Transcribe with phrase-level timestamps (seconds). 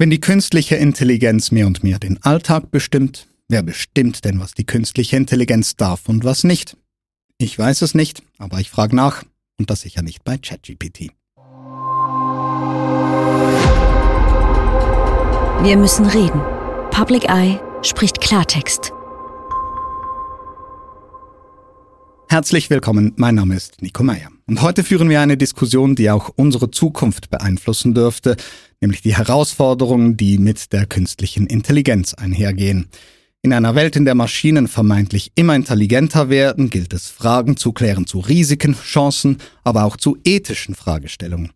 [0.00, 4.64] Wenn die künstliche Intelligenz mehr und mehr den Alltag bestimmt, wer bestimmt denn, was die
[4.64, 6.74] künstliche Intelligenz darf und was nicht?
[7.36, 9.24] Ich weiß es nicht, aber ich frage nach
[9.58, 11.10] und das sicher nicht bei ChatGPT.
[15.62, 16.40] Wir müssen reden.
[16.90, 18.94] Public Eye spricht Klartext.
[22.32, 24.28] Herzlich willkommen, mein Name ist Nico Meyer.
[24.46, 28.36] Und heute führen wir eine Diskussion, die auch unsere Zukunft beeinflussen dürfte,
[28.80, 32.86] nämlich die Herausforderungen, die mit der künstlichen Intelligenz einhergehen.
[33.42, 38.06] In einer Welt, in der Maschinen vermeintlich immer intelligenter werden, gilt es Fragen zu klären
[38.06, 41.50] zu Risiken, Chancen, aber auch zu ethischen Fragestellungen.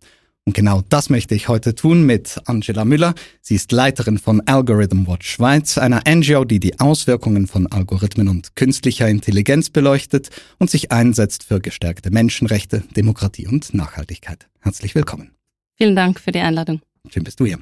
[0.46, 3.14] Und genau das möchte ich heute tun mit Angela Müller.
[3.40, 8.54] Sie ist Leiterin von Algorithm Watch Schweiz, einer NGO, die die Auswirkungen von Algorithmen und
[8.54, 14.46] künstlicher Intelligenz beleuchtet und sich einsetzt für gestärkte Menschenrechte, Demokratie und Nachhaltigkeit.
[14.60, 15.30] Herzlich willkommen.
[15.78, 16.82] Vielen Dank für die Einladung.
[17.08, 17.58] Schön bist du hier.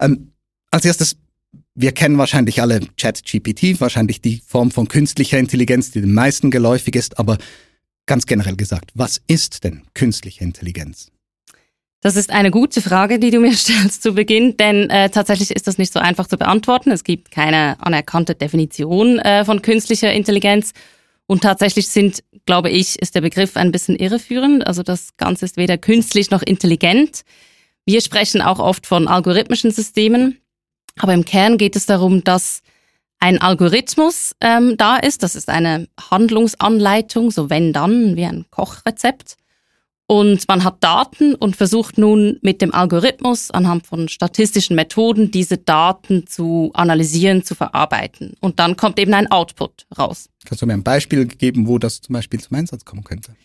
[0.00, 0.32] Ähm,
[0.70, 1.18] als erstes,
[1.74, 6.96] wir kennen wahrscheinlich alle ChatGPT, wahrscheinlich die Form von künstlicher Intelligenz, die den meisten geläufig
[6.96, 7.36] ist, aber
[8.06, 11.12] ganz generell gesagt, was ist denn künstliche Intelligenz?
[12.02, 15.66] Das ist eine gute Frage, die du mir stellst zu Beginn, denn äh, tatsächlich ist
[15.66, 16.90] das nicht so einfach zu beantworten.
[16.90, 20.72] Es gibt keine anerkannte Definition äh, von künstlicher Intelligenz.
[21.26, 24.66] Und tatsächlich sind, glaube ich, ist der Begriff ein bisschen irreführend.
[24.66, 27.22] Also das Ganze ist weder künstlich noch intelligent.
[27.84, 30.38] Wir sprechen auch oft von algorithmischen Systemen,
[30.98, 32.62] aber im Kern geht es darum, dass
[33.20, 35.22] ein Algorithmus ähm, da ist.
[35.22, 39.36] Das ist eine Handlungsanleitung, so wenn dann, wie ein Kochrezept.
[40.10, 45.56] Und man hat Daten und versucht nun mit dem Algorithmus anhand von statistischen Methoden diese
[45.56, 48.34] Daten zu analysieren, zu verarbeiten.
[48.40, 50.28] Und dann kommt eben ein Output raus.
[50.44, 53.36] Kannst du mir ein Beispiel geben, wo das zum Beispiel zum Einsatz kommen könnte?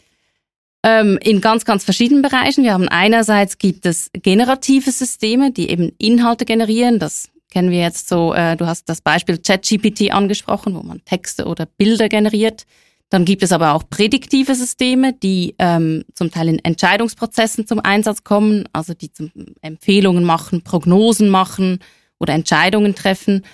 [0.82, 2.64] Ähm, in ganz, ganz verschiedenen Bereichen.
[2.64, 6.98] Wir haben einerseits gibt es generative Systeme, die eben Inhalte generieren.
[6.98, 11.46] Das kennen wir jetzt so, äh, du hast das Beispiel ChatGPT angesprochen, wo man Texte
[11.46, 12.66] oder Bilder generiert.
[13.10, 18.24] Dann gibt es aber auch prädiktive Systeme, die ähm, zum Teil in Entscheidungsprozessen zum Einsatz
[18.24, 21.80] kommen, also die zum Empfehlungen machen, Prognosen machen
[22.18, 23.46] oder Entscheidungen treffen.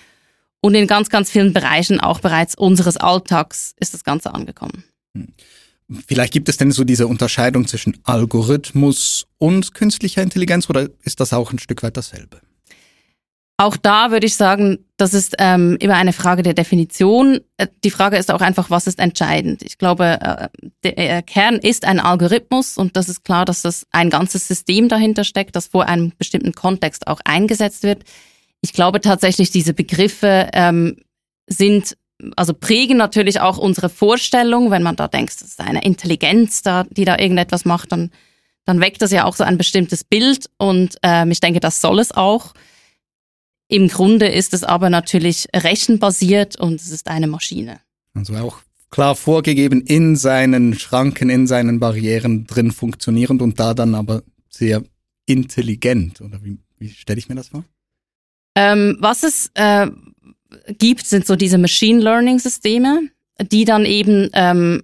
[0.61, 4.83] Und in ganz, ganz vielen Bereichen auch bereits unseres Alltags ist das Ganze angekommen.
[5.15, 5.33] Hm.
[6.07, 11.33] Vielleicht gibt es denn so diese Unterscheidung zwischen Algorithmus und künstlicher Intelligenz oder ist das
[11.33, 12.39] auch ein Stück weit dasselbe?
[13.61, 17.41] Auch da würde ich sagen, das ist ähm, immer eine Frage der Definition.
[17.57, 19.61] Äh, die Frage ist auch einfach, was ist entscheidend?
[19.61, 20.47] Ich glaube, äh,
[20.83, 24.89] der äh, Kern ist ein Algorithmus und das ist klar, dass das ein ganzes System
[24.89, 28.03] dahinter steckt, das vor einem bestimmten Kontext auch eingesetzt wird.
[28.61, 30.97] Ich glaube tatsächlich, diese Begriffe ähm,
[31.45, 31.95] sind,
[32.37, 34.71] also prägen natürlich auch unsere Vorstellung.
[34.71, 38.09] Wenn man da denkt, das ist eine Intelligenz, da, die da irgendetwas macht, dann,
[38.65, 41.99] dann weckt das ja auch so ein bestimmtes Bild und ähm, ich denke, das soll
[41.99, 42.55] es auch.
[43.71, 47.79] Im Grunde ist es aber natürlich rechenbasiert und es ist eine Maschine.
[48.13, 48.57] Also auch
[48.89, 54.83] klar vorgegeben in seinen Schranken, in seinen Barrieren drin funktionierend und da dann aber sehr
[55.25, 56.19] intelligent.
[56.19, 57.63] Oder wie, wie stelle ich mir das vor?
[58.55, 59.87] Ähm, was es äh,
[60.77, 63.03] gibt, sind so diese Machine Learning Systeme,
[63.41, 64.83] die dann eben ähm,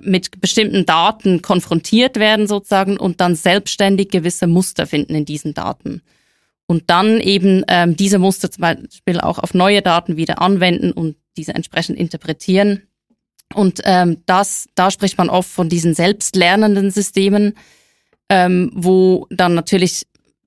[0.00, 6.00] mit bestimmten Daten konfrontiert werden sozusagen und dann selbstständig gewisse Muster finden in diesen Daten
[6.68, 11.16] und dann eben ähm, diese Muster zum Beispiel auch auf neue Daten wieder anwenden und
[11.36, 12.82] diese entsprechend interpretieren.
[13.54, 17.54] Und ähm, das, da spricht man oft von diesen selbstlernenden Systemen,
[18.28, 20.06] ähm, wo dann natürlich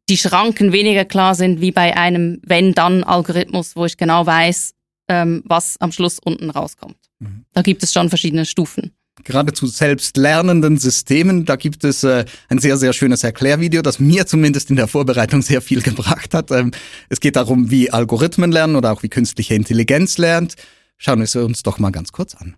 [0.09, 4.75] die Schranken weniger klar sind wie bei einem Wenn-Dann-Algorithmus, wo ich genau weiß,
[5.07, 6.97] ähm, was am Schluss unten rauskommt.
[7.17, 7.45] Mhm.
[7.53, 8.91] Da gibt es schon verschiedene Stufen
[9.23, 11.45] geradezu selbstlernenden Systemen.
[11.45, 15.41] Da gibt es äh, ein sehr, sehr schönes Erklärvideo, das mir zumindest in der Vorbereitung
[15.41, 16.51] sehr viel gebracht hat.
[16.51, 16.71] Ähm,
[17.09, 20.55] es geht darum, wie Algorithmen lernen oder auch wie künstliche Intelligenz lernt.
[20.97, 22.55] Schauen wir es uns doch mal ganz kurz an.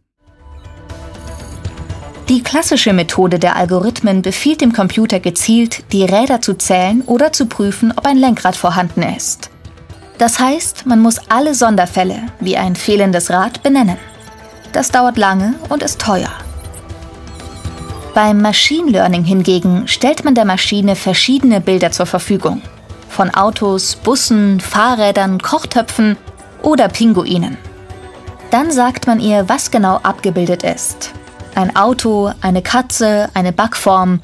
[2.29, 7.47] Die klassische Methode der Algorithmen befiehlt dem Computer gezielt, die Räder zu zählen oder zu
[7.47, 9.50] prüfen, ob ein Lenkrad vorhanden ist.
[10.17, 13.97] Das heißt, man muss alle Sonderfälle, wie ein fehlendes Rad, benennen.
[14.72, 16.32] Das dauert lange und ist teuer.
[18.13, 22.61] Beim Machine Learning hingegen stellt man der Maschine verschiedene Bilder zur Verfügung.
[23.09, 26.17] Von Autos, Bussen, Fahrrädern, Kochtöpfen
[26.61, 27.57] oder Pinguinen.
[28.51, 31.11] Dann sagt man ihr, was genau abgebildet ist.
[31.55, 34.21] Ein Auto, eine Katze, eine Backform.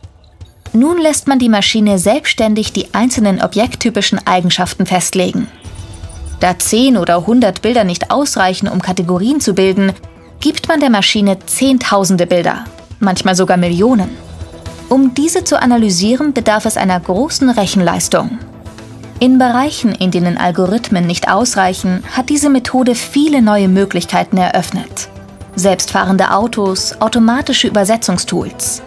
[0.71, 5.47] Nun lässt man die Maschine selbstständig die einzelnen objekttypischen Eigenschaften festlegen.
[6.39, 9.93] Da 10 oder 100 Bilder nicht ausreichen, um Kategorien zu bilden,
[10.39, 12.65] gibt man der Maschine Zehntausende Bilder
[12.99, 14.09] manchmal sogar Millionen.
[14.89, 18.39] Um diese zu analysieren, bedarf es einer großen Rechenleistung.
[19.19, 25.09] In Bereichen, in denen Algorithmen nicht ausreichen, hat diese Methode viele neue Möglichkeiten eröffnet.
[25.55, 28.81] Selbstfahrende Autos, automatische Übersetzungstools.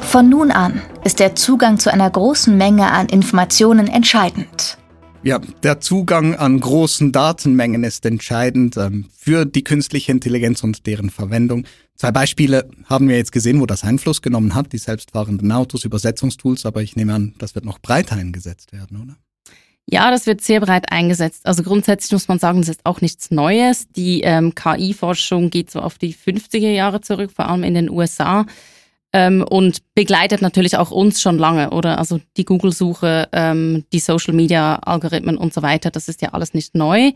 [0.00, 4.78] Von nun an ist der Zugang zu einer großen Menge an Informationen entscheidend.
[5.22, 11.10] Ja, der Zugang an großen Datenmengen ist entscheidend ähm, für die künstliche Intelligenz und deren
[11.10, 11.64] Verwendung.
[11.98, 16.64] Zwei Beispiele haben wir jetzt gesehen, wo das Einfluss genommen hat, die selbstfahrenden Autos, Übersetzungstools,
[16.64, 19.16] aber ich nehme an, das wird noch breiter eingesetzt werden, oder?
[19.90, 21.44] Ja, das wird sehr breit eingesetzt.
[21.44, 23.88] Also grundsätzlich muss man sagen, das ist auch nichts Neues.
[23.88, 28.46] Die ähm, KI-Forschung geht so auf die 50er Jahre zurück, vor allem in den USA.
[29.12, 31.98] Ähm, und begleitet natürlich auch uns schon lange, oder?
[31.98, 37.12] Also die Google-Suche, ähm, die Social-Media-Algorithmen und so weiter, das ist ja alles nicht neu.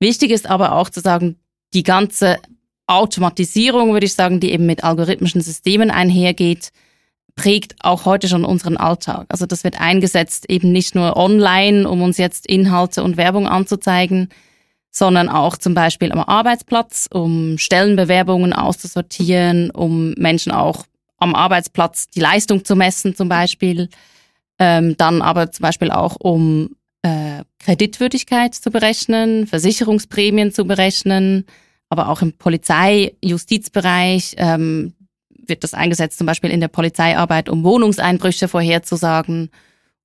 [0.00, 1.36] Wichtig ist aber auch zu sagen,
[1.72, 2.38] die ganze
[2.86, 6.70] Automatisierung, würde ich sagen, die eben mit algorithmischen Systemen einhergeht,
[7.34, 9.26] prägt auch heute schon unseren Alltag.
[9.28, 14.30] Also das wird eingesetzt eben nicht nur online, um uns jetzt Inhalte und Werbung anzuzeigen,
[14.90, 20.86] sondern auch zum Beispiel am Arbeitsplatz, um Stellenbewerbungen auszusortieren, um Menschen auch
[21.18, 23.90] am Arbeitsplatz die Leistung zu messen zum Beispiel.
[24.58, 26.70] Ähm, dann aber zum Beispiel auch um
[27.02, 31.44] äh, Kreditwürdigkeit zu berechnen, Versicherungsprämien zu berechnen,
[31.88, 34.94] aber auch im Polizei-, Justizbereich ähm,
[35.48, 39.50] wird das eingesetzt, zum Beispiel in der Polizeiarbeit, um Wohnungseinbrüche vorherzusagen,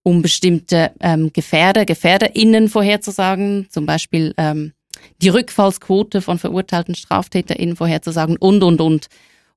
[0.04, 4.74] um bestimmte ähm, Gefährder, GefährderInnen vorherzusagen, zum Beispiel ähm,
[5.22, 9.08] die Rückfallsquote von verurteilten StraftäterInnen vorherzusagen und, und, und.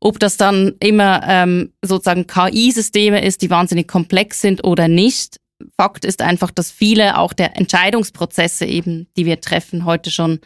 [0.00, 5.40] Ob das dann immer ähm, sozusagen KI-Systeme ist, die wahnsinnig komplex sind oder nicht.
[5.78, 10.40] Fakt ist einfach, dass viele auch der Entscheidungsprozesse eben, die wir treffen, heute schon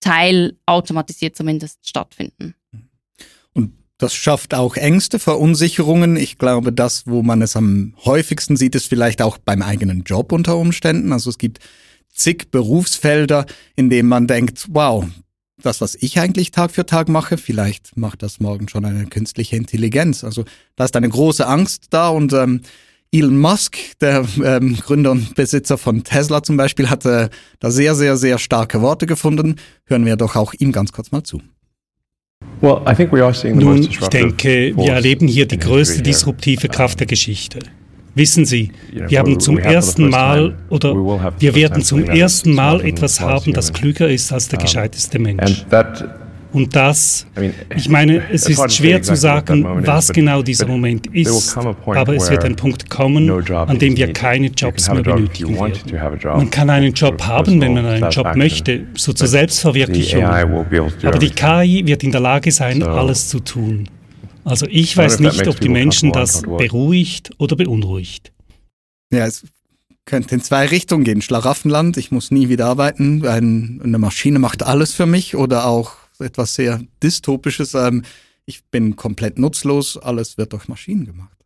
[0.00, 2.54] teilautomatisiert zumindest stattfinden.
[3.98, 6.16] Das schafft auch Ängste, Verunsicherungen.
[6.16, 10.30] Ich glaube, das, wo man es am häufigsten sieht, ist vielleicht auch beim eigenen Job
[10.30, 11.12] unter Umständen.
[11.12, 11.58] Also es gibt
[12.08, 15.04] zig Berufsfelder, in denen man denkt, wow,
[15.60, 19.56] das, was ich eigentlich Tag für Tag mache, vielleicht macht das morgen schon eine künstliche
[19.56, 20.22] Intelligenz.
[20.22, 20.44] Also
[20.76, 22.60] da ist eine große Angst da und ähm,
[23.10, 27.28] Elon Musk, der ähm, Gründer und Besitzer von Tesla zum Beispiel, hat äh,
[27.58, 29.56] da sehr, sehr, sehr starke Worte gefunden.
[29.86, 31.40] Hören wir doch auch ihm ganz kurz mal zu.
[33.54, 37.60] Nun, ich denke, wir erleben hier die größte disruptive Kraft der Geschichte.
[38.14, 40.92] Wissen Sie, wir haben zum ersten Mal oder
[41.38, 45.64] wir werden zum ersten Mal etwas haben, das klüger ist als der gescheiteste Mensch.
[46.52, 47.26] Und das,
[47.76, 52.44] ich meine, es ist schwer zu sagen, was genau dieser Moment ist, aber es wird
[52.44, 56.18] ein Punkt kommen, an dem wir keine Jobs mehr benötigen werden.
[56.24, 60.24] Man kann einen Job haben, wenn man einen Job möchte, so zur Selbstverwirklichung.
[60.24, 63.88] Aber die KI wird in der Lage sein, alles zu tun.
[64.44, 68.32] Also ich weiß nicht, ob die Menschen das beruhigt oder beunruhigt.
[69.12, 69.44] Ja, es
[70.06, 71.20] könnte in zwei Richtungen gehen.
[71.20, 76.54] Schlaraffenland, ich muss nie wieder arbeiten, eine Maschine macht alles für mich oder auch etwas
[76.54, 77.74] sehr Dystopisches.
[77.74, 78.02] Ähm,
[78.46, 81.38] ich bin komplett nutzlos, alles wird durch Maschinen gemacht.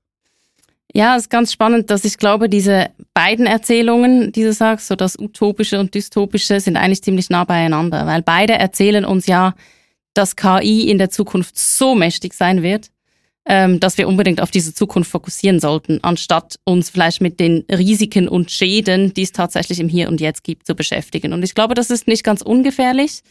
[0.95, 4.95] Ja, es ist ganz spannend, dass ich glaube, diese beiden Erzählungen, die du sagst, so
[4.95, 9.55] das Utopische und Dystopische, sind eigentlich ziemlich nah beieinander, weil beide erzählen uns ja,
[10.13, 12.91] dass KI in der Zukunft so mächtig sein wird,
[13.47, 18.29] ähm, dass wir unbedingt auf diese Zukunft fokussieren sollten, anstatt uns vielleicht mit den Risiken
[18.29, 21.33] und Schäden, die es tatsächlich im Hier und Jetzt gibt, zu beschäftigen.
[21.33, 23.23] Und ich glaube, das ist nicht ganz ungefährlich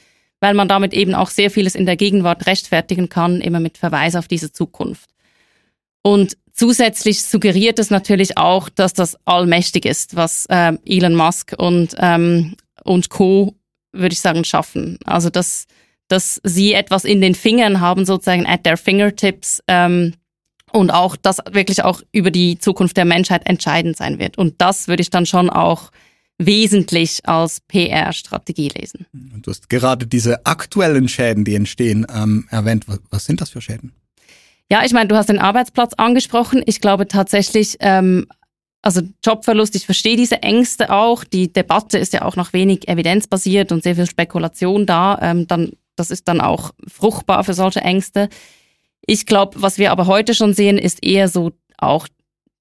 [0.41, 4.15] weil man damit eben auch sehr vieles in der Gegenwart rechtfertigen kann, immer mit Verweis
[4.15, 5.10] auf diese Zukunft.
[6.03, 11.95] Und zusätzlich suggeriert es natürlich auch, dass das allmächtig ist, was äh, Elon Musk und,
[12.00, 13.55] ähm, und Co.,
[13.93, 14.98] würde ich sagen, schaffen.
[15.05, 15.67] Also, dass,
[16.07, 20.13] dass sie etwas in den Fingern haben, sozusagen at their fingertips, ähm,
[20.74, 24.38] und auch, dass wirklich auch über die Zukunft der Menschheit entscheidend sein wird.
[24.38, 25.91] Und das würde ich dann schon auch
[26.45, 29.05] wesentlich als PR-Strategie lesen.
[29.13, 32.86] Du hast gerade diese aktuellen Schäden, die entstehen, ähm, erwähnt.
[33.10, 33.93] Was sind das für Schäden?
[34.69, 36.63] Ja, ich meine, du hast den Arbeitsplatz angesprochen.
[36.65, 38.27] Ich glaube tatsächlich, ähm,
[38.81, 41.24] also Jobverlust, ich verstehe diese Ängste auch.
[41.24, 45.19] Die Debatte ist ja auch noch wenig evidenzbasiert und sehr viel Spekulation da.
[45.21, 48.29] Ähm, dann, das ist dann auch fruchtbar für solche Ängste.
[49.05, 52.07] Ich glaube, was wir aber heute schon sehen, ist eher so auch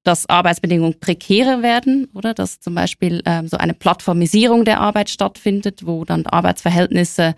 [0.02, 5.87] dass Arbeitsbedingungen prekärer werden, oder dass zum Beispiel ähm, so eine Plattformisierung der Arbeit stattfindet,
[5.87, 7.35] wo dann Arbeitsverhältnisse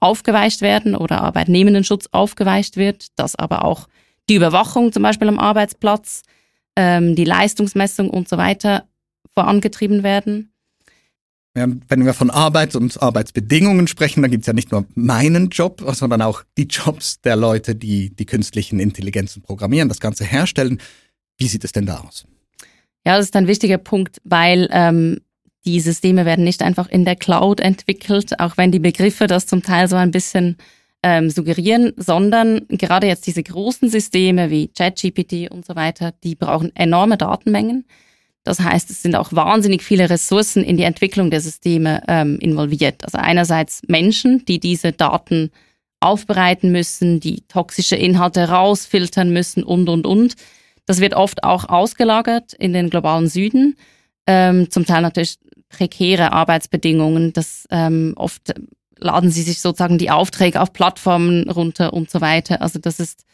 [0.00, 3.88] aufgeweicht werden oder Arbeitnehmendenschutz aufgeweicht wird, dass aber auch
[4.28, 6.22] die Überwachung zum Beispiel am Arbeitsplatz,
[6.76, 8.84] ähm, die Leistungsmessung und so weiter
[9.34, 10.52] vorangetrieben werden.
[11.56, 15.48] Ja, wenn wir von Arbeit und Arbeitsbedingungen sprechen, dann gibt es ja nicht nur meinen
[15.48, 20.80] Job, sondern auch die Jobs der Leute, die die künstlichen Intelligenzen programmieren, das Ganze herstellen.
[21.38, 22.24] Wie sieht es denn da aus?
[23.04, 25.20] Ja, das ist ein wichtiger Punkt, weil ähm,
[25.64, 29.62] die Systeme werden nicht einfach in der Cloud entwickelt, auch wenn die Begriffe das zum
[29.62, 30.56] Teil so ein bisschen
[31.02, 36.74] ähm, suggerieren, sondern gerade jetzt diese großen Systeme wie ChatGPT und so weiter, die brauchen
[36.74, 37.84] enorme Datenmengen.
[38.44, 43.04] Das heißt, es sind auch wahnsinnig viele Ressourcen in die Entwicklung der Systeme ähm, involviert.
[43.04, 45.50] Also einerseits Menschen, die diese Daten
[45.98, 50.34] aufbereiten müssen, die toxische Inhalte rausfiltern müssen und, und, und.
[50.86, 53.76] Das wird oft auch ausgelagert in den globalen Süden.
[54.26, 55.38] Ähm, zum Teil natürlich
[55.68, 57.32] prekäre Arbeitsbedingungen.
[57.32, 58.54] Das ähm, oft
[58.98, 62.62] laden sie sich sozusagen die Aufträge auf Plattformen runter und so weiter.
[62.62, 63.24] Also das ist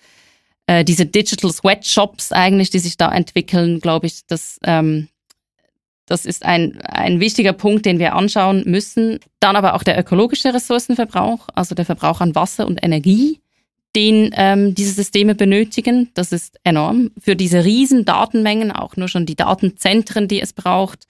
[0.66, 5.08] äh, diese Digital Sweatshops eigentlich, die sich da entwickeln, glaube ich, das, ähm,
[6.06, 9.20] das ist ein, ein wichtiger Punkt, den wir anschauen müssen.
[9.40, 13.41] Dann aber auch der ökologische Ressourcenverbrauch, also der Verbrauch an Wasser und Energie,
[13.94, 16.10] den ähm, diese Systeme benötigen.
[16.14, 17.10] Das ist enorm.
[17.20, 21.06] Für diese riesen Datenmengen, auch nur schon die Datenzentren, die es braucht,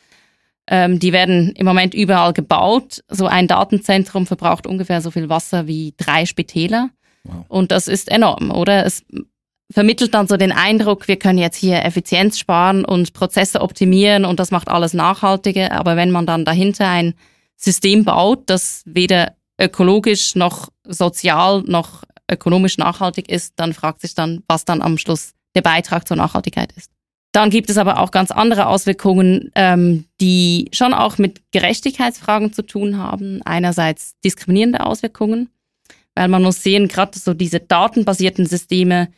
[0.69, 3.03] ähm, die werden im Moment überall gebaut.
[3.09, 6.91] So ein Datenzentrum verbraucht ungefähr so viel Wasser wie drei Spitäler.
[7.25, 7.45] Wow.
[7.49, 8.85] Und das ist enorm, oder?
[8.85, 9.05] Es
[9.71, 14.39] vermittelt dann so den Eindruck, wir können jetzt hier Effizienz sparen und Prozesse optimieren und
[14.39, 15.73] das macht alles nachhaltiger.
[15.73, 17.15] Aber wenn man dann dahinter ein
[17.57, 24.43] System baut, das weder ökologisch noch sozial noch ökonomisch nachhaltig ist, dann fragt sich dann,
[24.49, 26.91] was dann am Schluss der Beitrag zur Nachhaltigkeit ist.
[27.33, 32.63] Dann gibt es aber auch ganz andere Auswirkungen, ähm, die schon auch mit Gerechtigkeitsfragen zu
[32.63, 33.41] tun haben.
[33.45, 35.49] Einerseits diskriminierende Auswirkungen,
[36.15, 39.09] weil man muss sehen, gerade so diese datenbasierten Systeme,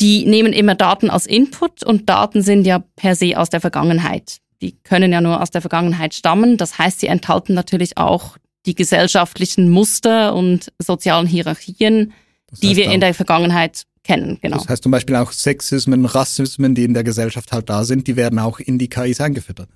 [0.00, 4.38] die nehmen immer Daten als Input und Daten sind ja per se aus der Vergangenheit.
[4.60, 6.56] Die können ja nur aus der Vergangenheit stammen.
[6.56, 12.12] Das heißt, sie enthalten natürlich auch die gesellschaftlichen Muster und sozialen Hierarchien,
[12.46, 14.38] das heißt die wir in der Vergangenheit kennen.
[14.40, 14.58] Genau.
[14.58, 18.16] Das heißt zum Beispiel auch Sexismen, Rassismen, die in der Gesellschaft halt da sind, die
[18.16, 19.68] werden auch in die KIs eingefüttert.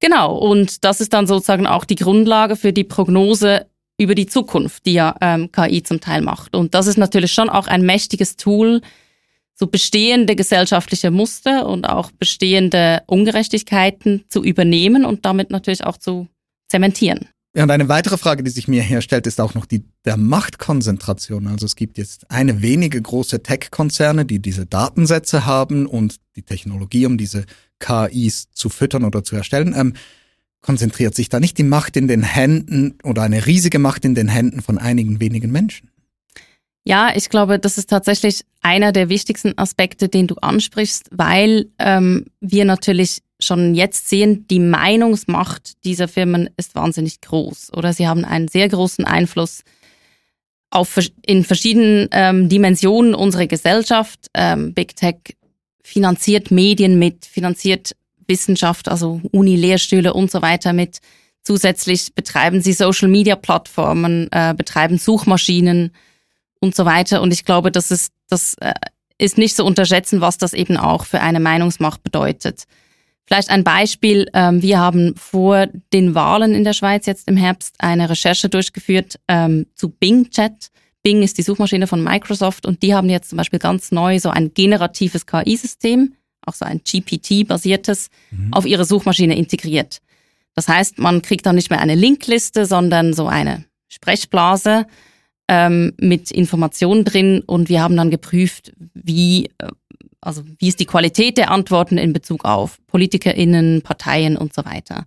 [0.00, 3.66] Genau, und das ist dann sozusagen auch die Grundlage für die Prognose
[3.98, 6.56] über die Zukunft, die ja ähm, KI zum Teil macht.
[6.56, 8.80] Und das ist natürlich schon auch ein mächtiges Tool,
[9.54, 16.28] so bestehende gesellschaftliche Muster und auch bestehende Ungerechtigkeiten zu übernehmen und damit natürlich auch zu
[16.68, 17.28] zementieren.
[17.54, 21.48] Ja, und eine weitere Frage, die sich mir herstellt, ist auch noch die der Machtkonzentration.
[21.48, 27.06] Also es gibt jetzt eine wenige große Tech-Konzerne, die diese Datensätze haben und die Technologie,
[27.06, 27.46] um diese
[27.80, 29.74] KIs zu füttern oder zu erstellen.
[29.76, 29.94] Ähm,
[30.62, 34.28] konzentriert sich da nicht die Macht in den Händen oder eine riesige Macht in den
[34.28, 35.90] Händen von einigen wenigen Menschen?
[36.84, 42.26] Ja, ich glaube, das ist tatsächlich einer der wichtigsten Aspekte, den du ansprichst, weil ähm,
[42.40, 48.24] wir natürlich schon jetzt sehen, die Meinungsmacht dieser Firmen ist wahnsinnig groß oder sie haben
[48.24, 49.62] einen sehr großen Einfluss
[50.70, 54.28] auf, in verschiedenen ähm, Dimensionen unserer Gesellschaft.
[54.34, 55.16] Ähm, Big Tech
[55.82, 60.98] finanziert Medien mit, finanziert Wissenschaft, also Uni-Lehrstühle und so weiter mit.
[61.42, 65.92] Zusätzlich betreiben sie Social-Media-Plattformen, äh, betreiben Suchmaschinen
[66.60, 67.22] und so weiter.
[67.22, 68.74] Und ich glaube, das ist, das äh,
[69.18, 72.64] ist nicht zu unterschätzen, was das eben auch für eine Meinungsmacht bedeutet.
[73.30, 74.26] Vielleicht ein Beispiel.
[74.34, 79.20] Ähm, wir haben vor den Wahlen in der Schweiz jetzt im Herbst eine Recherche durchgeführt
[79.28, 80.70] ähm, zu Bing Chat.
[81.04, 84.30] Bing ist die Suchmaschine von Microsoft und die haben jetzt zum Beispiel ganz neu so
[84.30, 88.52] ein generatives KI-System, auch so ein GPT-basiertes, mhm.
[88.52, 90.00] auf ihre Suchmaschine integriert.
[90.56, 94.86] Das heißt, man kriegt dann nicht mehr eine Linkliste, sondern so eine Sprechblase
[95.46, 99.68] ähm, mit Informationen drin und wir haben dann geprüft, wie äh,
[100.20, 105.04] also wie ist die Qualität der Antworten in Bezug auf PolitikerInnen, Parteien und so weiter.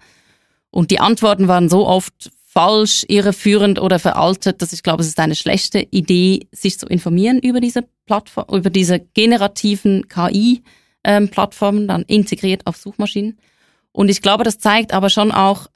[0.71, 5.19] Und die Antworten waren so oft falsch, irreführend oder veraltet, dass ich glaube, es ist
[5.19, 12.01] eine schlechte Idee, sich zu informieren über diese Plattform, über diese generativen KI-Plattformen, ähm, dann
[12.03, 13.39] integriert auf Suchmaschinen.
[13.91, 15.67] Und ich glaube, das zeigt aber schon auch,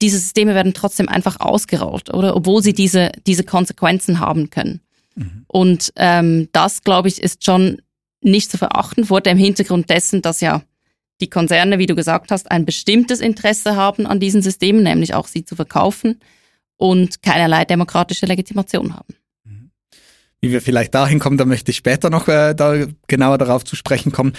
[0.00, 2.36] diese Systeme werden trotzdem einfach ausgerollt, oder?
[2.36, 4.80] Obwohl sie diese, diese Konsequenzen haben können.
[5.14, 5.44] Mhm.
[5.48, 7.82] Und ähm, das, glaube ich, ist schon
[8.22, 10.62] nicht zu verachten, vor dem Hintergrund dessen, dass ja
[11.20, 15.28] die Konzerne, wie du gesagt hast, ein bestimmtes Interesse haben an diesen Systemen, nämlich auch
[15.28, 16.20] sie zu verkaufen
[16.76, 19.14] und keinerlei demokratische Legitimation haben.
[20.40, 23.76] Wie wir vielleicht dahin kommen, da möchte ich später noch äh, da genauer darauf zu
[23.76, 24.32] sprechen kommen.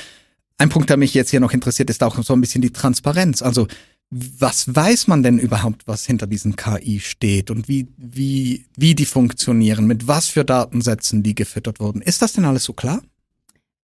[0.57, 3.41] Ein Punkt, der mich jetzt hier noch interessiert, ist auch so ein bisschen die Transparenz.
[3.41, 3.67] Also
[4.09, 9.05] was weiß man denn überhaupt, was hinter diesen KI steht und wie, wie, wie die
[9.05, 12.01] funktionieren, mit was für Datensätzen die gefüttert wurden?
[12.01, 13.01] Ist das denn alles so klar?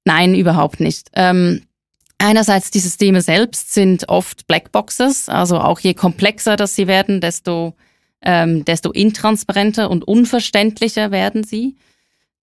[0.09, 1.11] Nein, überhaupt nicht.
[1.13, 1.61] Ähm,
[2.17, 7.75] einerseits die Systeme selbst sind oft Blackboxes, also auch je komplexer das sie werden, desto,
[8.23, 11.75] ähm, desto intransparenter und unverständlicher werden sie.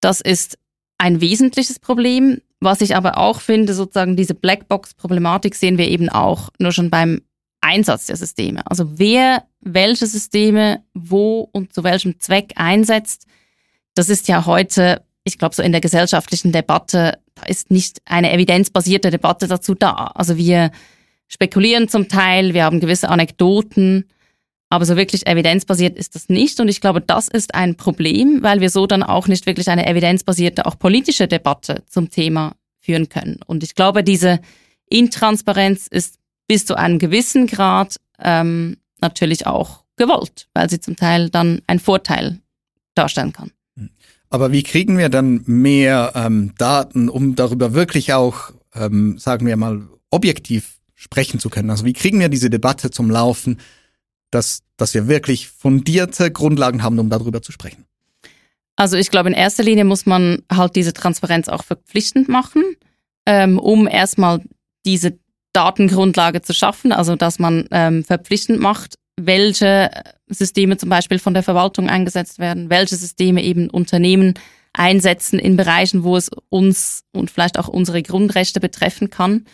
[0.00, 0.58] Das ist
[0.96, 2.40] ein wesentliches Problem.
[2.60, 7.20] Was ich aber auch finde, sozusagen diese Blackbox-Problematik sehen wir eben auch nur schon beim
[7.60, 8.62] Einsatz der Systeme.
[8.64, 13.26] Also wer welche Systeme wo und zu welchem Zweck einsetzt,
[13.94, 18.32] das ist ja heute, ich glaube, so in der gesellschaftlichen Debatte, da ist nicht eine
[18.32, 20.10] evidenzbasierte Debatte dazu da.
[20.14, 20.72] Also wir
[21.28, 24.06] spekulieren zum Teil, wir haben gewisse Anekdoten,
[24.68, 26.58] aber so wirklich evidenzbasiert ist das nicht.
[26.58, 29.86] Und ich glaube, das ist ein Problem, weil wir so dann auch nicht wirklich eine
[29.86, 33.38] evidenzbasierte, auch politische Debatte zum Thema führen können.
[33.46, 34.40] Und ich glaube, diese
[34.88, 36.16] Intransparenz ist
[36.48, 41.80] bis zu einem gewissen Grad ähm, natürlich auch gewollt, weil sie zum Teil dann einen
[41.80, 42.40] Vorteil
[42.94, 43.52] darstellen kann.
[44.30, 49.56] Aber wie kriegen wir dann mehr ähm, Daten, um darüber wirklich auch, ähm, sagen wir
[49.56, 51.70] mal, objektiv sprechen zu können?
[51.70, 53.60] Also wie kriegen wir diese Debatte zum Laufen,
[54.30, 57.84] dass, dass wir wirklich fundierte Grundlagen haben, um darüber zu sprechen?
[58.76, 62.62] Also ich glaube, in erster Linie muss man halt diese Transparenz auch verpflichtend machen,
[63.24, 64.42] ähm, um erstmal
[64.84, 65.18] diese
[65.52, 69.90] Datengrundlage zu schaffen, also dass man ähm, verpflichtend macht, welche
[70.28, 74.34] Systeme zum Beispiel von der Verwaltung eingesetzt werden, welche Systeme eben Unternehmen
[74.72, 79.46] einsetzen in Bereichen, wo es uns und vielleicht auch unsere Grundrechte betreffen kann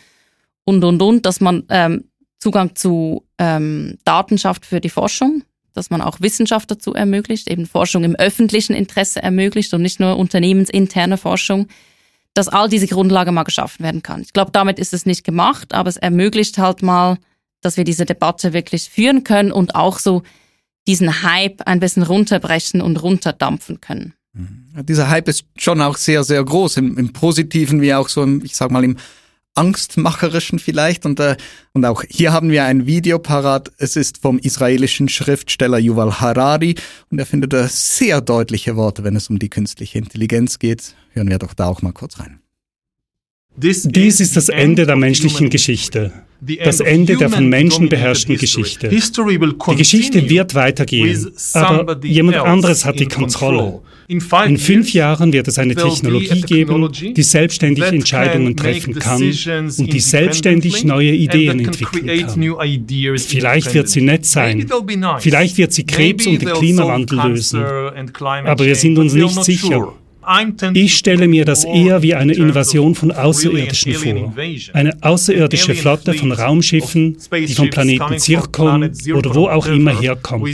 [0.65, 2.05] und und und, dass man ähm,
[2.39, 5.43] Zugang zu ähm, Daten schafft für die Forschung,
[5.73, 10.17] dass man auch Wissenschaft dazu ermöglicht, eben Forschung im öffentlichen Interesse ermöglicht und nicht nur
[10.17, 11.67] unternehmensinterne Forschung,
[12.33, 14.21] dass all diese Grundlage mal geschaffen werden kann.
[14.21, 17.17] Ich glaube, damit ist es nicht gemacht, aber es ermöglicht halt mal,
[17.65, 20.23] dass wir diese Debatte wirklich führen können und auch so
[20.87, 24.13] diesen Hype ein bisschen runterbrechen und runterdampfen können.
[24.33, 24.85] Mhm.
[24.85, 28.43] Dieser Hype ist schon auch sehr, sehr groß, im, im Positiven wie auch so, im,
[28.43, 28.97] ich sag mal, im
[29.55, 31.05] Angstmacherischen vielleicht.
[31.05, 31.37] Und, äh,
[31.73, 33.71] und auch hier haben wir ein Video parat.
[33.77, 36.75] Es ist vom israelischen Schriftsteller Yuval Harari
[37.09, 40.95] und er findet da sehr deutliche Worte, wenn es um die künstliche Intelligenz geht.
[41.11, 42.39] Hören wir doch da auch mal kurz rein.
[43.55, 43.85] Dies
[44.19, 46.11] ist das Ende der menschlichen Geschichte,
[46.63, 48.89] das Ende der von Menschen beherrschten Geschichte.
[48.89, 53.81] Die Geschichte wird weitergehen, aber jemand anderes hat die Kontrolle.
[54.07, 59.99] In fünf Jahren wird es eine Technologie geben, die selbstständig Entscheidungen treffen kann und die
[59.99, 63.17] selbstständig neue Ideen entwickeln kann.
[63.17, 64.67] Vielleicht wird sie nett sein,
[65.19, 69.93] vielleicht wird sie Krebs und den Klimawandel lösen, aber wir sind uns nicht sicher.
[70.73, 74.33] Ich stelle mir das eher wie eine Invasion von Außerirdischen vor.
[74.73, 80.45] Eine außerirdische Flotte von Raumschiffen, die vom Planeten Zirkon oder wo auch immer herkommt,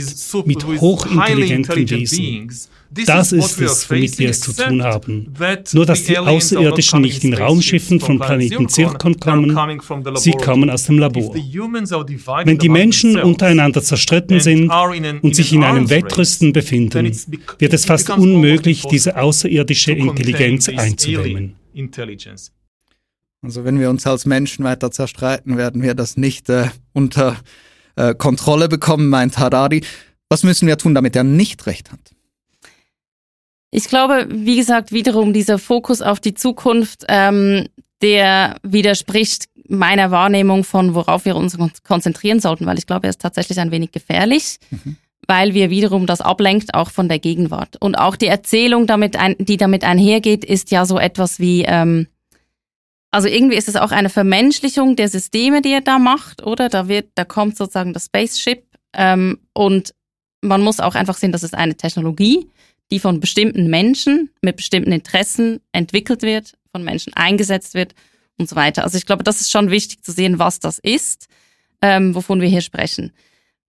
[0.46, 2.50] mit hochintelligenten Wesen.
[2.90, 5.32] Das ist es, womit wir es zu tun haben.
[5.72, 9.56] Nur dass die Außerirdischen nicht in Raumschiffen vom Planeten Zirkon kommen,
[10.16, 11.34] sie kommen aus dem Labor.
[11.34, 14.70] Wenn die Menschen untereinander zerstritten sind
[15.22, 17.16] und sich in einem Wettrüsten befinden,
[17.58, 21.54] wird es fast unmöglich, diese außerirdische Intelligenz einzudämmen.
[23.42, 27.36] Also wenn wir uns als Menschen weiter zerstreiten, werden wir das nicht äh, unter
[27.96, 29.82] äh, Kontrolle bekommen, meint Harari.
[30.28, 32.00] Was müssen wir tun, damit er nicht recht hat?
[33.70, 37.68] Ich glaube, wie gesagt, wiederum dieser Fokus auf die Zukunft, ähm,
[38.02, 43.20] der widerspricht meiner Wahrnehmung von, worauf wir uns konzentrieren sollten, weil ich glaube, er ist
[43.20, 44.96] tatsächlich ein wenig gefährlich, mhm.
[45.28, 47.76] weil wir wiederum das ablenkt auch von der Gegenwart.
[47.78, 52.08] Und auch die Erzählung, damit ein, die damit einhergeht, ist ja so etwas wie, ähm,
[53.12, 56.68] also irgendwie ist es auch eine Vermenschlichung der Systeme, die er da macht, oder?
[56.68, 59.94] Da wird, da kommt sozusagen das Spaceship ähm, und
[60.40, 62.48] man muss auch einfach sehen, das ist eine Technologie
[62.90, 67.94] die von bestimmten Menschen mit bestimmten Interessen entwickelt wird, von Menschen eingesetzt wird
[68.38, 68.84] und so weiter.
[68.84, 71.28] Also ich glaube, das ist schon wichtig zu sehen, was das ist,
[71.82, 73.12] ähm, wovon wir hier sprechen.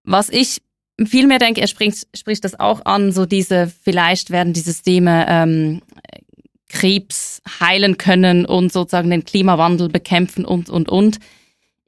[0.04, 0.62] Was ich
[1.06, 5.82] vielmehr denke, er spricht, spricht das auch an, so diese, vielleicht werden die Systeme ähm,
[6.70, 11.20] Krebs heilen können und sozusagen den Klimawandel bekämpfen und, und, und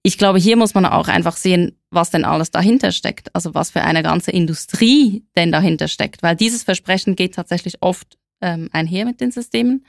[0.04, 3.34] ich glaube, hier muss man auch einfach sehen, was denn alles dahinter steckt.
[3.34, 6.22] Also was für eine ganze Industrie denn dahinter steckt.
[6.22, 9.86] Weil dieses Versprechen geht tatsächlich oft ähm, einher mit den Systemen,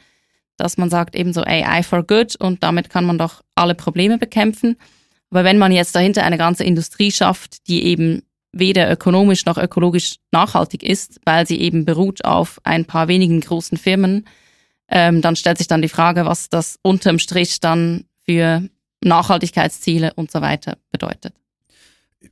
[0.56, 4.16] dass man sagt eben so AI for good und damit kann man doch alle Probleme
[4.16, 4.76] bekämpfen.
[5.30, 8.22] Aber wenn man jetzt dahinter eine ganze Industrie schafft, die eben
[8.52, 13.76] weder ökonomisch noch ökologisch nachhaltig ist, weil sie eben beruht auf ein paar wenigen großen
[13.76, 14.28] Firmen,
[14.88, 18.68] ähm, dann stellt sich dann die Frage, was das unterm Strich dann für
[19.04, 21.34] Nachhaltigkeitsziele und so weiter bedeutet.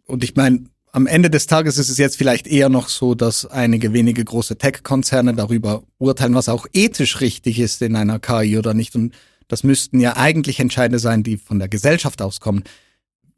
[0.06, 3.46] Und ich meine, am Ende des Tages ist es jetzt vielleicht eher noch so, dass
[3.46, 8.74] einige wenige große Tech-Konzerne darüber urteilen, was auch ethisch richtig ist in einer KI oder
[8.74, 8.94] nicht.
[8.94, 9.14] Und
[9.48, 12.64] das müssten ja eigentlich Entscheide sein, die von der Gesellschaft auskommen.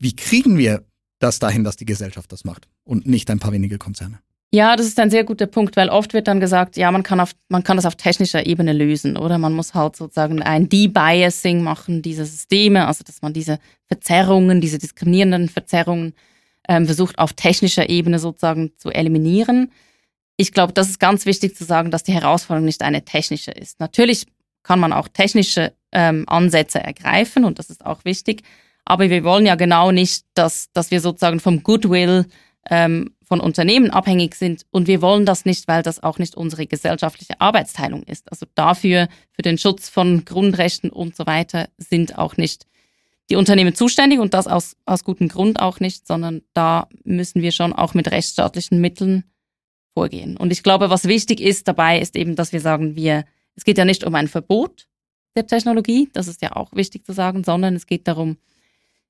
[0.00, 0.84] Wie kriegen wir
[1.20, 4.18] das dahin, dass die Gesellschaft das macht und nicht ein paar wenige Konzerne?
[4.54, 7.18] Ja, das ist ein sehr guter Punkt, weil oft wird dann gesagt, ja, man kann,
[7.18, 9.36] auf, man kann das auf technischer Ebene lösen, oder?
[9.36, 14.78] Man muss halt sozusagen ein Debiasing machen dieser Systeme, also dass man diese Verzerrungen, diese
[14.78, 16.14] diskriminierenden Verzerrungen
[16.68, 19.72] ähm, versucht auf technischer Ebene sozusagen zu eliminieren.
[20.36, 23.80] Ich glaube, das ist ganz wichtig zu sagen, dass die Herausforderung nicht eine technische ist.
[23.80, 24.24] Natürlich
[24.62, 28.44] kann man auch technische ähm, Ansätze ergreifen und das ist auch wichtig.
[28.84, 32.26] Aber wir wollen ja genau nicht, dass, dass wir sozusagen vom Goodwill
[32.70, 34.64] ähm, von Unternehmen abhängig sind.
[34.70, 38.30] Und wir wollen das nicht, weil das auch nicht unsere gesellschaftliche Arbeitsteilung ist.
[38.30, 42.66] Also dafür, für den Schutz von Grundrechten und so weiter, sind auch nicht
[43.30, 47.52] die Unternehmen zuständig und das aus, aus gutem Grund auch nicht, sondern da müssen wir
[47.52, 49.24] schon auch mit rechtsstaatlichen Mitteln
[49.94, 50.36] vorgehen.
[50.36, 53.24] Und ich glaube, was wichtig ist dabei, ist eben, dass wir sagen, wir,
[53.56, 54.88] es geht ja nicht um ein Verbot
[55.36, 58.36] der Technologie, das ist ja auch wichtig zu sagen, sondern es geht darum,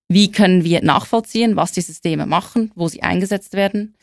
[0.08, 3.96] wie können wir nachvollziehen, was die Systeme machen, wo sie eingesetzt werden?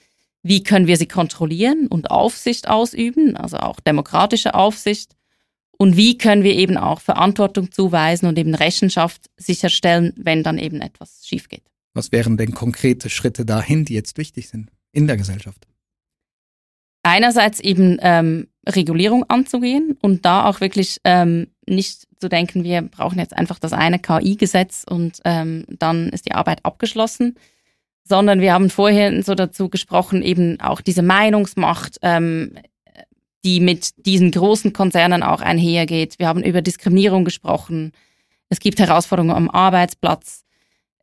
[0.44, 5.16] Wie können wir sie kontrollieren und Aufsicht ausüben, also auch demokratische Aufsicht?
[5.78, 10.82] Und wie können wir eben auch Verantwortung zuweisen und eben Rechenschaft sicherstellen, wenn dann eben
[10.82, 11.64] etwas schief geht?
[11.94, 15.68] Was wären denn konkrete Schritte dahin, die jetzt wichtig sind in der Gesellschaft?
[17.04, 23.19] Einerseits eben ähm, Regulierung anzugehen und da auch wirklich ähm, nicht zu denken, wir brauchen
[23.19, 27.36] jetzt einfach das eine KI-Gesetz und ähm, dann ist die Arbeit abgeschlossen,
[28.04, 32.56] sondern wir haben vorher so dazu gesprochen, eben auch diese Meinungsmacht, ähm,
[33.43, 36.19] die mit diesen großen Konzernen auch einhergeht.
[36.19, 37.91] Wir haben über Diskriminierung gesprochen.
[38.50, 40.43] Es gibt Herausforderungen am Arbeitsplatz.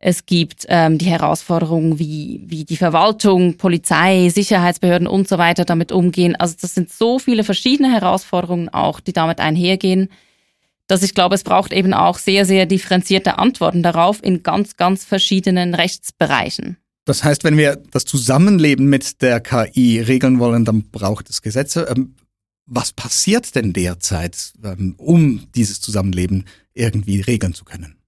[0.01, 5.91] Es gibt ähm, die Herausforderungen, wie, wie die Verwaltung, Polizei, Sicherheitsbehörden und so weiter damit
[5.91, 6.37] umgehen.
[6.37, 10.09] Also das sind so viele verschiedene Herausforderungen auch, die damit einhergehen
[10.89, 15.05] dass ich glaube, es braucht eben auch sehr, sehr differenzierte Antworten darauf in ganz, ganz
[15.05, 16.77] verschiedenen Rechtsbereichen.
[17.05, 21.87] Das heißt, wenn wir das Zusammenleben mit der KI regeln wollen, dann braucht es Gesetze.
[21.89, 22.15] Ähm,
[22.65, 27.98] was passiert denn derzeit, ähm, um dieses Zusammenleben irgendwie regeln zu können?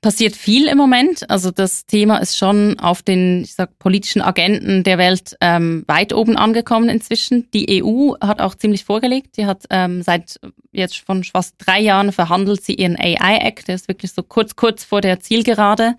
[0.00, 1.28] Passiert viel im Moment.
[1.30, 6.12] Also das Thema ist schon auf den, ich sag, politischen Agenten der Welt ähm, weit
[6.12, 7.50] oben angekommen inzwischen.
[7.52, 9.36] Die EU hat auch ziemlich vorgelegt.
[9.36, 10.38] Die hat ähm, seit
[10.72, 13.68] jetzt schon fast drei Jahren verhandelt sie ihren AI-Act.
[13.68, 15.94] Der ist wirklich so kurz, kurz vor der Zielgerade.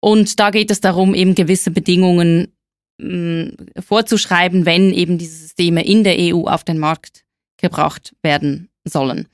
[0.00, 2.52] Und da geht es darum, eben gewisse Bedingungen
[2.98, 7.24] mh, vorzuschreiben, wenn eben diese Systeme in der EU auf den Markt
[7.56, 9.28] gebracht werden sollen.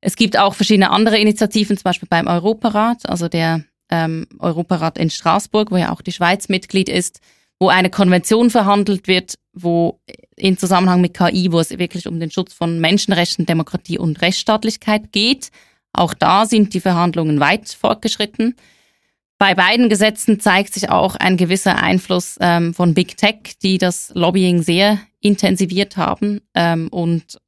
[0.00, 5.10] Es gibt auch verschiedene andere Initiativen, zum Beispiel beim Europarat, also der ähm, Europarat in
[5.10, 7.20] Straßburg, wo ja auch die Schweiz Mitglied ist,
[7.58, 10.00] wo eine Konvention verhandelt wird, wo
[10.36, 15.12] in Zusammenhang mit KI, wo es wirklich um den Schutz von Menschenrechten, Demokratie und Rechtsstaatlichkeit
[15.12, 15.50] geht.
[15.92, 18.54] Auch da sind die Verhandlungen weit fortgeschritten.
[19.38, 24.12] Bei beiden Gesetzen zeigt sich auch ein gewisser Einfluss ähm, von Big Tech, die das
[24.14, 27.38] Lobbying sehr intensiviert haben ähm, und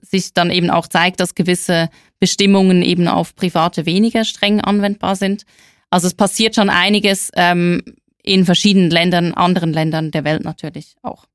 [0.00, 5.44] sich dann eben auch zeigt, dass gewisse Bestimmungen eben auf Private weniger streng anwendbar sind.
[5.90, 7.82] Also es passiert schon einiges ähm,
[8.22, 11.26] in verschiedenen Ländern, anderen Ländern der Welt natürlich auch.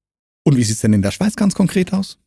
[0.43, 2.17] Und wie sieht es denn in der Schweiz ganz konkret aus?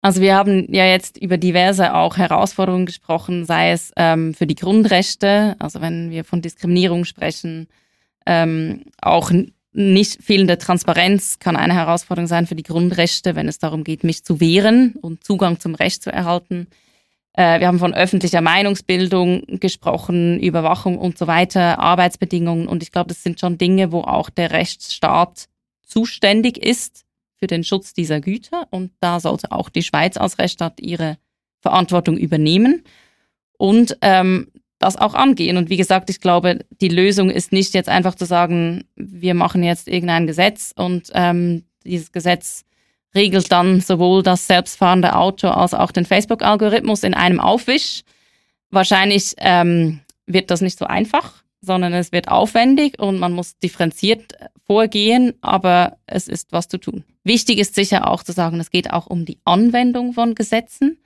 [0.00, 4.54] Also wir haben ja jetzt über diverse auch Herausforderungen gesprochen, sei es ähm, für die
[4.54, 7.66] Grundrechte, also wenn wir von Diskriminierung sprechen,
[8.24, 9.32] ähm, auch
[9.78, 14.24] nicht fehlende Transparenz kann eine Herausforderung sein für die Grundrechte, wenn es darum geht, mich
[14.24, 16.66] zu wehren und Zugang zum Recht zu erhalten.
[17.34, 22.66] Äh, wir haben von öffentlicher Meinungsbildung gesprochen, Überwachung und so weiter, Arbeitsbedingungen.
[22.66, 25.46] Und ich glaube, das sind schon Dinge, wo auch der Rechtsstaat
[25.86, 27.04] zuständig ist
[27.36, 28.66] für den Schutz dieser Güter.
[28.70, 31.18] Und da sollte auch die Schweiz als Rechtsstaat ihre
[31.60, 32.82] Verantwortung übernehmen.
[33.56, 35.56] Und ähm, das auch angehen.
[35.56, 39.62] Und wie gesagt, ich glaube, die Lösung ist nicht jetzt einfach zu sagen, wir machen
[39.62, 42.64] jetzt irgendein Gesetz und ähm, dieses Gesetz
[43.14, 48.02] regelt dann sowohl das selbstfahrende Auto als auch den Facebook-Algorithmus in einem Aufwisch.
[48.70, 54.34] Wahrscheinlich ähm, wird das nicht so einfach, sondern es wird aufwendig und man muss differenziert
[54.66, 57.04] vorgehen, aber es ist was zu tun.
[57.24, 60.98] Wichtig ist sicher auch zu sagen, es geht auch um die Anwendung von Gesetzen.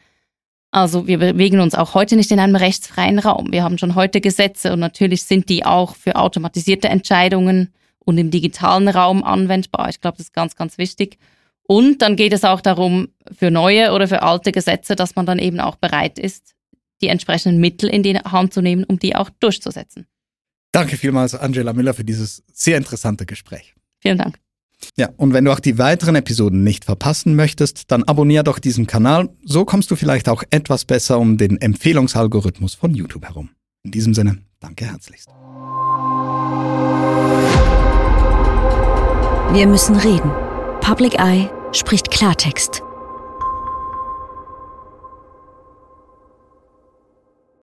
[0.73, 3.53] Also wir bewegen uns auch heute nicht in einem rechtsfreien Raum.
[3.53, 8.31] Wir haben schon heute Gesetze und natürlich sind die auch für automatisierte Entscheidungen und im
[8.31, 9.91] digitalen Raum anwendbar.
[9.91, 11.19] Ich glaube, das ist ganz, ganz wichtig.
[11.65, 15.39] Und dann geht es auch darum, für neue oder für alte Gesetze, dass man dann
[15.39, 16.55] eben auch bereit ist,
[17.03, 20.07] die entsprechenden Mittel in die Hand zu nehmen, um die auch durchzusetzen.
[20.73, 23.75] Danke vielmals, Angela Miller, für dieses sehr interessante Gespräch.
[24.01, 24.39] Vielen Dank.
[24.97, 28.87] Ja, und wenn du auch die weiteren Episoden nicht verpassen möchtest, dann abonnier doch diesen
[28.87, 29.31] Kanal.
[29.45, 33.51] So kommst du vielleicht auch etwas besser um den Empfehlungsalgorithmus von YouTube herum.
[33.85, 35.29] In diesem Sinne, danke herzlichst.
[39.53, 40.31] Wir müssen reden.
[40.81, 42.83] Public Eye spricht Klartext.